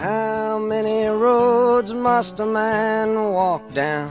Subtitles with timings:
[0.00, 4.10] How many roads must a man walk down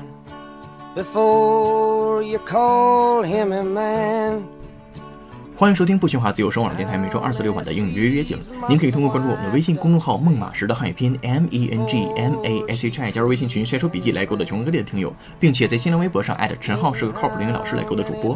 [0.93, 4.41] before you call him a man?
[5.55, 8.37] 欢迎收听不喧哗自由声网络电台，每周二四六晚的英语约约景。
[8.67, 18.35] 您可以通过关注我们的微信公众号“孟马时”的汉语拼音 M E N G M A S H I，加入微信群晒出笔记来勾搭全国各地的听友，并且在新浪微博上艾特陈浩是个靠谱的英语老师来勾搭主播。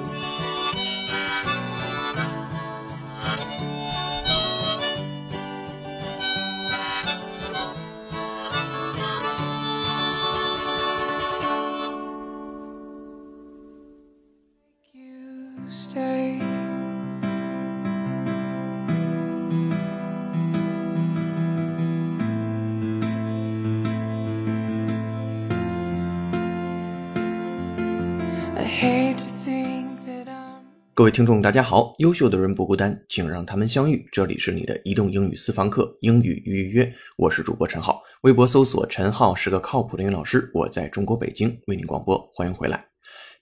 [31.01, 31.95] 各位听众，大家好！
[31.97, 34.07] 优秀的人不孤单，请让他们相遇。
[34.11, 38.03] 这里是你的移动英语私房课英语预约，我是主播陈浩。
[38.21, 42.85] 微博搜索“陈浩是个靠谱的英语老师”，我在中国北京为您广播，欢迎回来。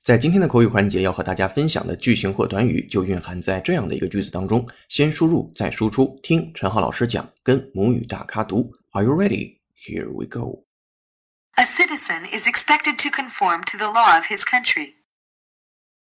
[0.02, 6.18] 在今天的口语环节，要和大家分享的句型或短语就蕴含在这样的一个句子当中：先输入，再输出。
[6.24, 8.72] 听陈浩老师讲，跟母语大咖读。
[8.92, 9.58] Are you ready?
[9.86, 10.64] Here we go.
[11.56, 14.94] A citizen is expected to conform to the law of his country.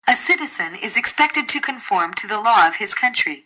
[0.08, 3.42] A citizen is expected to conform to the law of his country.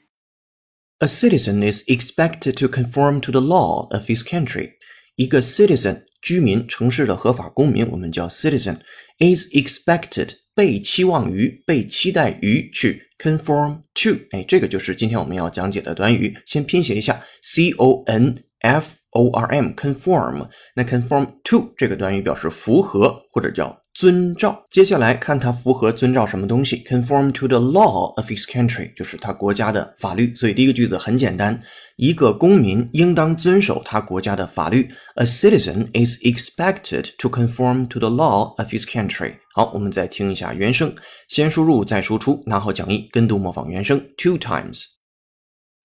[0.99, 4.73] A citizen is expected to conform to the law of his country.
[5.17, 8.77] 一个 citizen 居民，城市的合法公民，我们叫 citizen
[9.19, 14.19] is expected 被期望于、被期待于去 conform to。
[14.33, 16.37] 哎，这个就是今天我们要讲解的短语。
[16.45, 20.51] 先拼写一下 c o n f o r m conform。
[20.75, 24.66] 那 conform to 这个短语表示符合或者叫 遵照。
[24.70, 30.36] 接下来看它符合遵照什么东西，conform to the law of his country，就是他国家的法律。
[30.36, 31.60] 所以第一个句子很简单，
[31.96, 34.90] 一个公民应当遵守他国家的法律。
[35.16, 39.38] A citizen is expected to conform to the law of his country。
[39.54, 40.94] 好，我们再听一下原声，
[41.30, 44.84] 先输入再输出，拿好讲义，跟读模仿原声 two times。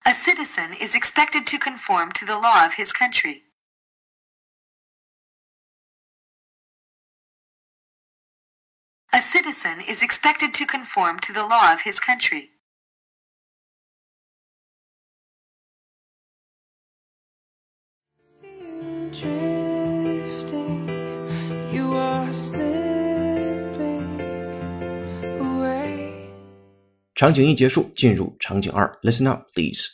[0.03, 3.37] A citizen is expected to conform to the law of his country.
[9.20, 12.50] A citizen is expected to conform to the law of his country.
[19.12, 20.88] drifting,
[21.72, 22.60] you are slipping
[25.40, 26.30] away.
[27.14, 29.88] 场景一结束，进入场景二，Listen up, please.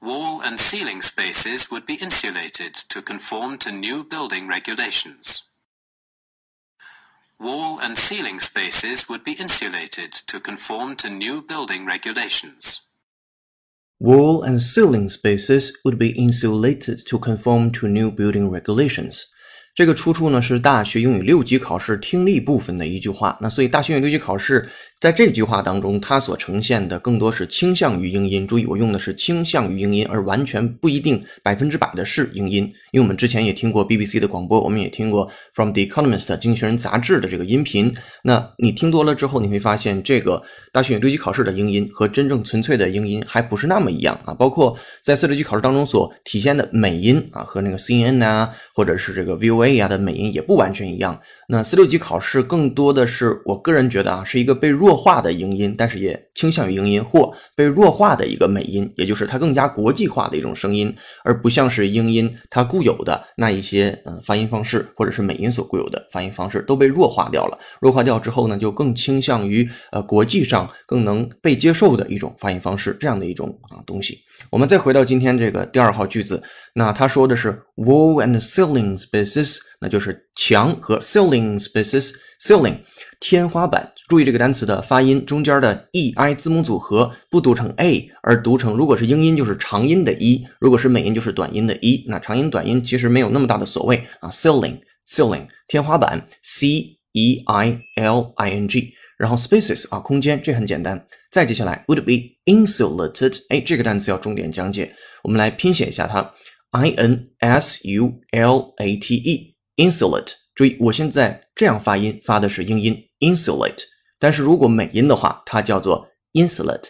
[0.00, 5.49] Wall and ceiling spaces would be insulated to conform to new building regulations.
[7.40, 12.86] Wall and ceiling spaces would be insulated to conform to new building regulations.
[14.00, 19.24] Wall and ceiling spaces would be insulated to conform to new building regulations.
[19.74, 23.36] 这个出处呢是大学英语六级考试听力部分的一句话。
[23.42, 24.70] 那所以大学英语六级考试
[25.01, 28.45] 在这句话当中，它所呈现的更多是倾向于英音。
[28.45, 32.71] 注意，我用的是倾向于英音，而完全不一定百分之百的是英音。
[32.91, 37.91] 因为我们之前也听过 BBC 的广播，我们也听过 From the Economist 经济学人杂志的这个音频。
[38.23, 44.35] 那你听多了之后，你会发现这个大学六级考试的英音和真正纯粹的英音还不是那么一样啊。
[44.35, 51.19] 包括在四六级考试当中所体现的美音啊，和那个 CNN 啊，或者是这个 VOA 啊的美音也不完全一样。
[51.47, 60.93] 那四六级考试更多的是我个人觉得啊，是一个被弱弱化的英音，但是也倾向于英音或被弱化的一个美音，也就是它更加国际化的一种声音，
[61.23, 67.57] 而不像是英音它固有的那一些嗯、发音方式，或者是美音所固有的发音方式都被弱化掉了。
[67.79, 74.19] 弱化掉之后呢，就更倾向于呃国际上更能被接受的一种发音方式，这样的一种啊东西。
[74.49, 82.11] 我们再回到今天这个第二号句子，那他说的是 wall and ceiling spaces，那就是墙和 ceiling spaces。
[82.41, 82.77] Ceiling
[83.19, 92.03] 天花板，注意这个单词的发音，中间的 e i 字母组合不读成 a，而读成如果是英音就是长音的 e，如果是美音就是短音的 e。
[92.07, 94.29] 那长音短音其实没有那么大的所谓啊。
[94.31, 101.05] ceiling ceiling 天花板 c e i l i n g，然后 spaces 啊空间，这很简单。
[101.31, 104.91] 再接下来 would be insulated，哎，这个单词要重点讲解，
[105.23, 106.33] 我们来拼写一下它
[106.71, 110.40] ，i n s u l a t e insulate。
[110.61, 113.81] 注意，我现在这样发音，发的是英音 insulate，
[114.19, 116.83] 但是如果美音的话，它叫做 insulate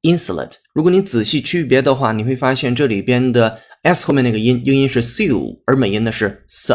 [0.00, 0.54] insulate。
[0.72, 6.74] 如果你仔细区别的话，你会发现这里边的 s 后面那个音，英音是 s，u，而美音呢是 s。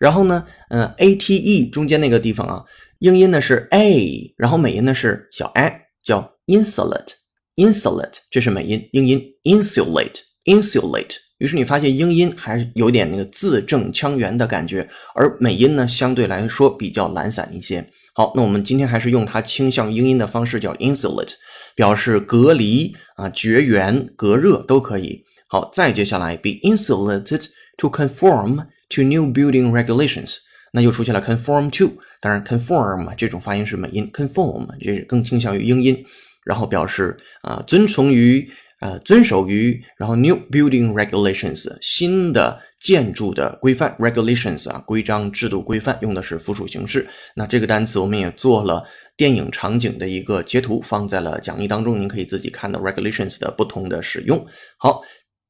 [0.00, 2.64] 然后呢，嗯，ate 中间那个地方啊，
[2.98, 7.12] 英音呢是 a，然后美音呢是小 i，叫 insulate
[7.54, 11.23] insulate 这是美音，英音 insulate，insulate。
[11.44, 17.86] 于是你发现英音还是有点那个字正腔圆的感觉，而美音呢相对来说比较懒散一些。
[18.14, 21.32] 好，那我们今天还是用它倾向英音的方式，叫 insulate，
[21.74, 25.22] 表示隔离啊、绝缘、隔热都可以。
[25.46, 27.44] 好，再接下来，be insulated
[27.76, 30.36] to conform to new building regulations，
[30.72, 31.92] 那又出现了 conform to，
[32.22, 36.02] 当然 conform 这种发音是美音，conform 这是更倾向于英音，
[36.46, 38.50] 然后表示啊遵从于。
[38.84, 47.08] 呃，遵守于，然后 new building regulations 新的建筑的规范 regulations 啊，规章制度规范用的是复数形式。
[47.34, 48.84] 那这个单词我们也做了
[49.16, 54.46] 电影场景的一个截图，放在了讲义当中，您可以自己看到 regulations 的不同的使用。
[54.76, 55.00] 好，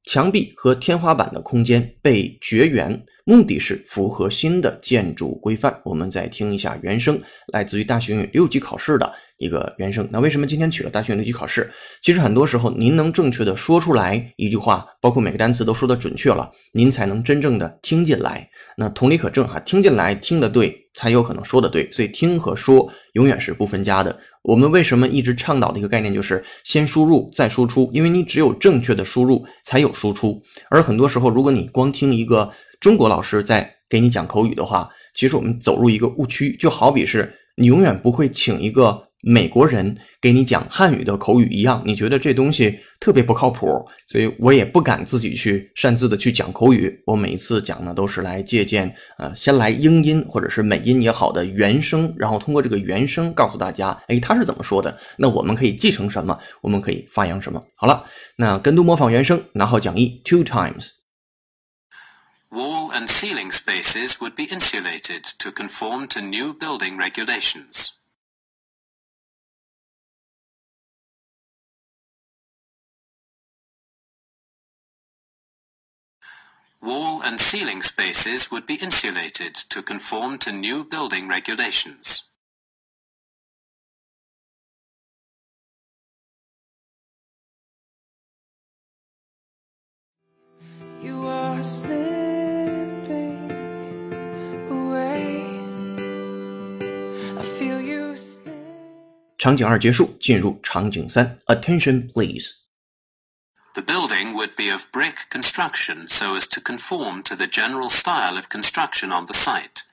[0.05, 5.81] 墙壁和天花板的空间被绝缘，目的是符合新的建筑规范。
[5.85, 7.21] 我们再听一下原声，
[7.53, 9.13] 来自于大学英语六级考试的。
[9.39, 10.09] 一个原声。
[10.13, 11.69] 那为什么今天取了大学六级考试？
[12.01, 18.49] 其实很多时候，您能正确的说出来一句话，包括每个单词都说的准确了，您才能真正的听进来。
[18.77, 21.91] 那同理可证哈，听进来听得对，才有可能说的对。
[21.91, 24.17] 所以听和说永远是不分家的。
[24.43, 27.91] 我们为什么一直倡导的一个概念就是先输入再输出？
[27.93, 30.41] 因为你只有正确的输入，才有输出。
[30.71, 32.49] 而很多时候，如果你光听一个
[32.85, 39.09] 中国老师在给你讲口语的话，其实我们走入一个误区，就好比是你永远不会请一个。
[39.27, 43.67] 美国人给你讲汉语的口语一样，你觉得这东西特别不靠谱，
[44.07, 46.95] 所以我也不敢自己去擅自的去讲口语。
[47.07, 54.95] 我每一次讲呢，都是来借鉴，呃，先来英音或者是美音也好的原声，然后通过这个原声告诉大家，哎，他是怎么说的？
[55.17, 56.39] 那我们可以继承什么？
[56.61, 57.59] 我们可以发扬什么？
[57.77, 58.05] 好了，
[58.37, 61.04] 那跟读模仿原声，拿好讲义，two times。
[62.55, 67.99] Wall and ceiling spaces would be insulated to conform to new building regulations.
[76.81, 82.31] Wall and ceiling spaces would be insulated to conform to new building regulations.
[91.03, 92.14] You are slipping
[99.44, 102.52] 场景二结束，进入场景三，Attention please。
[103.76, 108.36] The building would be of brick construction so as to conform to the general style
[108.36, 109.84] of construction on the site.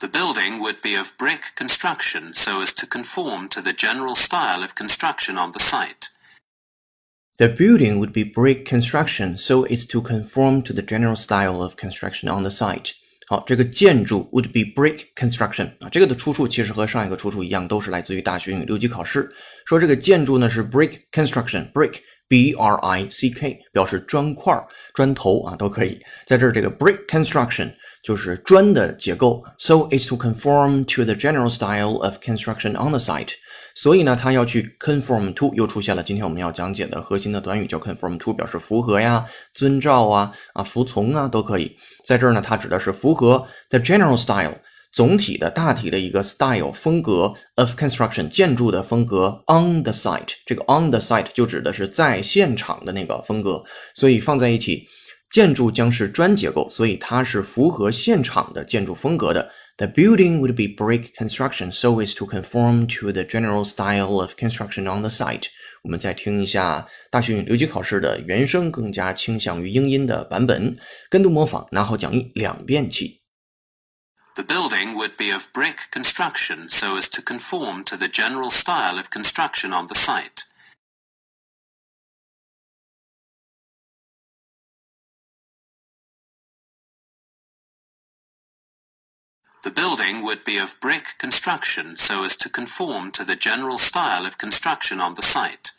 [0.00, 4.62] The building would be of brick construction so as to conform to the general style
[4.62, 6.10] of construction on the site.
[7.38, 11.76] The building would be brick construction so as to conform to the general style of
[11.76, 12.94] construction on the site.
[13.31, 19.31] 好，这个建筑 would be brick construction 啊，这个的出处其实和上一个出处一样，都是来自于大学英语六级考试。
[19.65, 21.93] 说这个建筑呢是 brick construction，brick
[22.27, 24.53] B R I C K 表示砖块、
[24.93, 25.97] 砖头啊都可以。
[26.25, 27.71] 在这儿，这个 brick construction
[28.03, 33.29] 就是砖的结构，so as to conform to the general style of construction on the site。
[33.75, 41.75] 所以呢，它要去 conform to，又出现了今天我们要讲解的核心的短语叫 conform to，表示符合呀、遵照啊、啊服从啊都可以。
[42.05, 44.57] 在这儿呢，它指的是符合 the general style。
[44.93, 53.63] 总体的大体的一个 style 风格 of construction 建筑的风格 on the site，这个 on the site 就指的是在现场的那个风格，
[53.95, 54.85] 所以放在一起，
[55.29, 59.49] 建筑将是砖结构，所以它是符合现场的建筑风格的。
[59.80, 64.84] The building would be brick construction so as to conform to the general style of construction
[64.84, 65.48] on the site。
[65.82, 70.78] 我们再听一下大学英语六级考试的原声，更加倾向于英音的版本，
[71.10, 73.20] 跟读模仿，拿好讲义两遍起。
[74.34, 78.96] The building would be of brick construction so as to conform to the general style
[78.96, 80.44] of construction on the site.
[89.62, 94.24] The building would be of brick construction so as to conform to the general style
[94.24, 95.72] of construction on the site.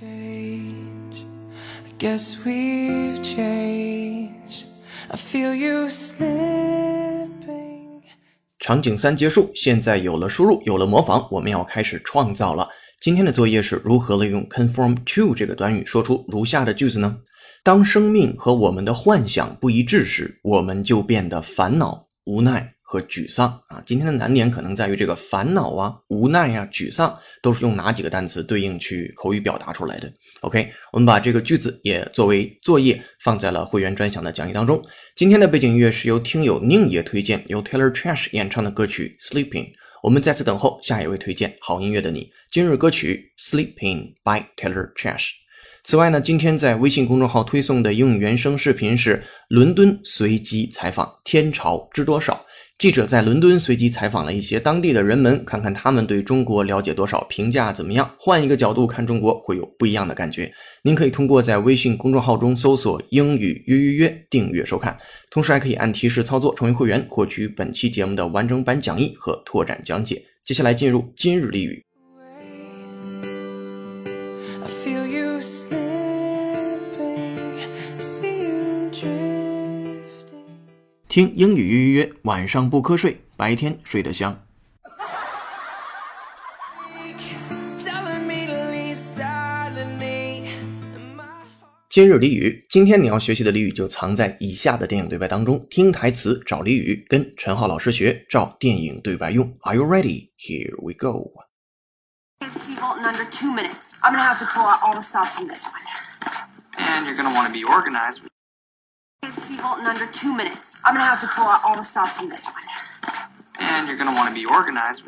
[0.00, 1.24] change.
[1.86, 4.66] I guess we've changed.
[5.10, 8.02] I feel you slipping.
[8.58, 12.68] 场景三结束，现在有了输入，有了模仿，我们要开始创造了。
[13.01, 17.17] 今天的作业是如何利用 conform to 这个短语说出如下的句子呢
[17.63, 23.81] 当生命和我们的幻想不一致时，我们就变得烦恼、无奈和沮丧啊。
[23.87, 34.79] 今天的难点可能在于这个烦恼啊、无奈呀、沮丧都是用哪几个单词对应去口语表达出来的？OK，我们把这个句子也作为作业放在了会员专享的讲义当中。
[35.15, 39.65] 今天的背景音乐是由听友宁爷推荐，由 Taylor Trash 演唱的歌曲《Sleeping》。
[40.01, 42.31] 我们再次等候下一位推荐好音乐的你。
[42.49, 45.29] 今日歌曲《Sleeping》by Taylor Trash。
[45.83, 52.43] 此外呢，今天在微信公众号推送的英语原声视频是伦敦随机采访，天朝知多少？
[52.81, 58.11] 记者在伦敦随机采访了一些当地的人们，看看他们对中国了解多少，评价怎么样。
[58.17, 60.51] 换一个角度看中国，会有不一样的感觉。
[60.81, 64.97] 您可以通过在微信公众号中搜索“英语约约约”订阅收看，
[65.29, 70.19] 同时还可以按提示操作成为会员，获取本期节目的完整版讲义和拓展讲解。
[70.43, 71.85] 接下来进入今日例语。
[81.11, 84.41] 听英语预约约，晚上不瞌睡，白天睡得香。
[91.89, 95.67] 今日俚语，今天你要学习的俚语就藏在以下的电影对白当中。
[95.69, 99.53] 听台词找俚语，跟陈浩老师学，照电影对白用。
[99.63, 100.29] Are you ready?
[100.37, 101.33] Here we go.
[102.39, 103.99] In under two minutes.
[104.01, 105.73] I'm gonna have to pull out all the sauce from this one.
[106.77, 108.27] And you're gonna want to be organized.
[109.23, 110.81] KFC vault in under two minutes.
[110.85, 112.63] I'm gonna have to pull out all the stops from this one.
[113.59, 115.07] And you're gonna want to be organized.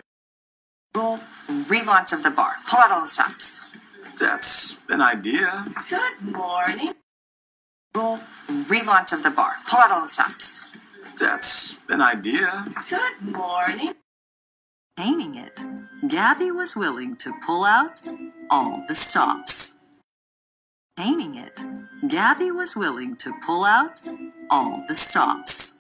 [0.96, 2.54] Roll relaunch of the bar.
[2.70, 3.72] Pull out all the stops.
[4.20, 5.48] That's an idea.
[5.90, 6.94] Good morning.
[7.96, 8.18] Roll
[8.70, 9.52] relaunch of the bar.
[9.70, 11.18] Pull out all the stops.
[11.20, 12.48] That's an idea.
[12.90, 13.94] Good morning.
[14.96, 15.64] Painting it,
[16.08, 18.00] Gabby was willing to pull out
[18.52, 19.83] all the stops.
[20.97, 21.65] Painting it,
[22.11, 24.01] Gabby was willing to pull out
[24.49, 25.77] all the stops.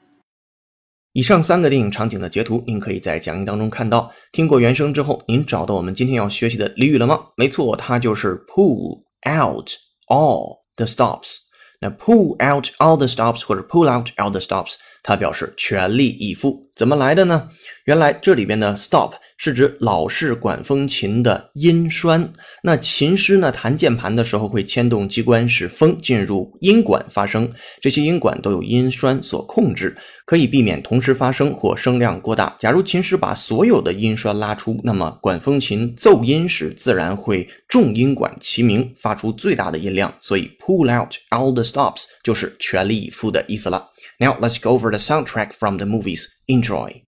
[1.13, 4.13] 以上三个电影场景的截图，您可以在讲义当中看到。
[4.31, 7.19] 听过原声之后，您找到我们今天要学习的俚语了吗？
[7.37, 9.71] 没错，它就是 pull out
[10.07, 11.39] all the stops。
[11.81, 16.71] 那 pull out all the stops 或者 pull out all the stops，它表示全力以赴。
[16.76, 17.50] 怎么来的呢？
[17.86, 22.34] 原来这里边的 stop 是指老式管风琴的音栓。
[22.64, 27.52] 那琴师呢弹键盘的时候会牵动机关，使风进入音管发声。
[27.80, 32.56] 这些音管都有音栓所控制，可以避免同时发声或声量过大。
[32.58, 40.12] 假如琴师把所有的音栓拉出，那么管风琴奏音时自然会众音管齐鸣，发出最大的音量。
[40.20, 43.90] 所以 pull out all the stops 就是全力以赴的意思了。
[44.20, 46.26] Now let's go over the soundtrack from the movies.
[46.48, 47.04] Enjoy.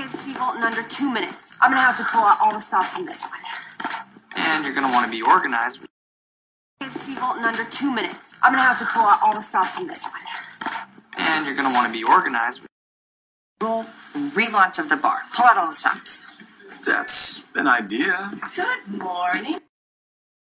[0.00, 1.58] KFC vault in under two minutes.
[1.62, 3.38] I'm gonna have to pull out all the stops from this one.
[4.36, 5.86] And you're gonna want to be organized.
[6.82, 8.40] KFC vault in under two minutes.
[8.42, 10.22] I'm gonna have to pull out all the stops from this one.
[11.18, 12.66] And you're gonna want to be organized.
[13.62, 13.84] Roll
[14.34, 15.18] relaunch of the bar.
[15.36, 16.42] Pull out all the stops.
[16.84, 18.12] That's an idea.
[18.56, 19.60] Good morning.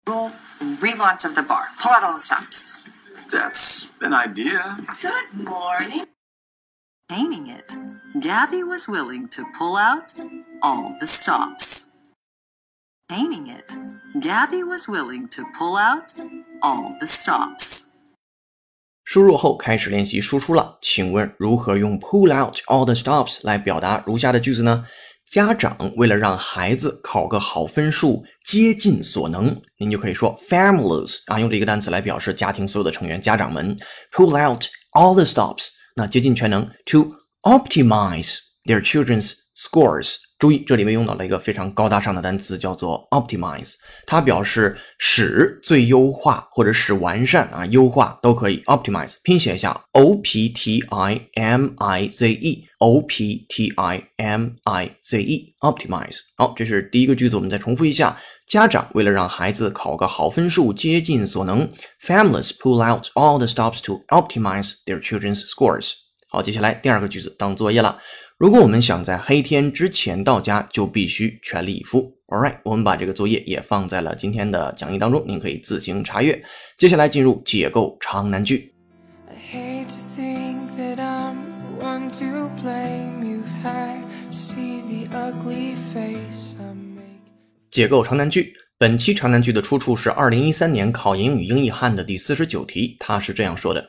[0.06, 0.28] Roll
[0.84, 1.64] relaunch of the bar.
[1.80, 2.84] Pull out all the stops.
[3.32, 4.60] That's an idea.
[5.00, 6.07] Good morning.
[7.07, 7.75] Painting it,
[8.21, 10.13] Gabby was willing to pull out
[10.61, 11.89] all the stops.
[13.07, 13.75] Painting it,
[14.19, 16.13] Gabby was willing to pull out
[16.61, 17.89] all the stops.
[19.03, 24.85] 输入后开始练习输出了，请问如何用 pull out all the stops 来表达如下的句子呢？
[25.29, 33.77] 家长为了让孩子考个好分数，竭尽所能，您就可以说 families 啊，用这个单词来表示家庭所有的成员，家长们
[34.11, 40.15] pull out all the stops， 那竭尽全能 to optimize their children's scores。
[40.38, 43.74] 注意，这里面用到了一个非常高大上的单词，叫做 optimize，
[44.06, 48.62] 它表示使最优化或者使完善啊，优化都可以。
[48.66, 55.22] optimize 拼写一下 o p t i m i z e，o p t i m i z
[55.22, 56.18] e，optimize。
[56.36, 58.16] 好，这是第一个句子，我们再重复一下。
[58.46, 61.68] 家长为了让孩子考个好分数，竭尽所能。
[62.00, 65.94] Families pull out all the stops to optimize their children's scores。
[66.30, 67.98] 好，接下来第二个句子当作业了。
[68.38, 72.16] 如果我们想在黑天之前到家，就必须全力以赴。
[72.28, 76.40] All right，我们把这个作业也放在了今天的讲义当中，您可以自行查阅。
[76.76, 78.72] 接下来进入解构长难句。
[79.26, 82.48] I hate to think that I'm to.
[83.20, 87.18] You've had see the ugly face I make.
[87.72, 88.52] 解构长难句。
[88.78, 93.84] 本期长难句的出处是二零一三年考英语英译汉的第四十九题，它是这样说的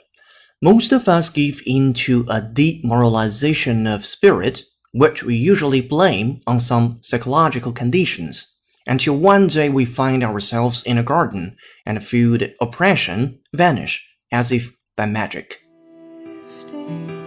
[0.61, 6.59] most of us give in to a demoralization of spirit, which we usually blame on
[6.59, 12.53] some psychological conditions, until one day we find ourselves in a garden and feel the
[12.59, 15.61] oppression vanish as if by magic.
[16.67, 17.18] 15.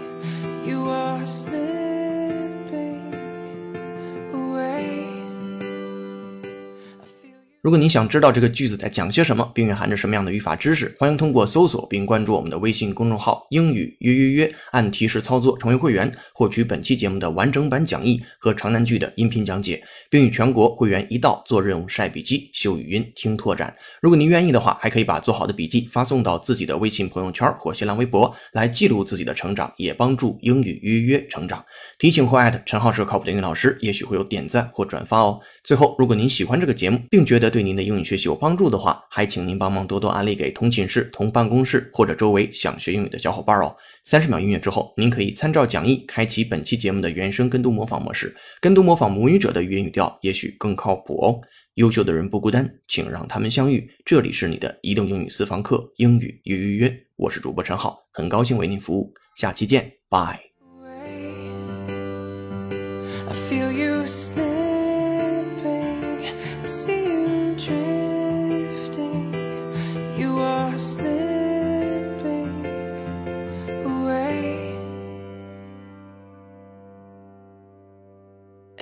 [7.63, 23.73] 如果你想知道这个句子在讲些什么，并蕴含着什么样的语法知识，欢迎通过搜索并关注我们的微信公众号“英语约约约”，按提示操作成为会员，获取本期节目的完整版讲义和长难句的音频讲解，并与全国会员一道做任务、晒笔记、修语音、听拓展。
[24.01, 31.65] 如果您愿意的话，还可以把做好的笔记发送到自己的微信朋友圈或新浪微博，来记录自己的成长，也帮助英语约约成长。
[31.97, 35.39] 提醒或艾特陈浩是靠谱的英语老师，也许会有点赞或转发哦。
[35.65, 43.73] 最后，如果您喜欢这个节目，并觉得对您的英语学习有帮助的话，还请您帮忙多多安利给同寝室、同办公室或者周围想学英语的小伙伴哦。
[44.03, 51.41] 三十秒音乐之后，您可以参照讲义开启本期节目的原声跟读模仿模式，跟读模仿母语者的语音语调，也许更靠谱哦。
[51.75, 53.89] 优秀的人不孤单，请让他们相遇。
[54.05, 60.52] 这里是你的移动英语私房课，英语预约约，我是主播陈浩，很高兴为您服务，下期见，拜。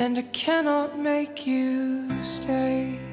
[0.00, 3.09] And I cannot make you stay.